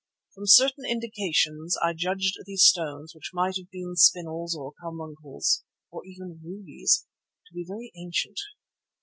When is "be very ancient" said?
7.53-8.39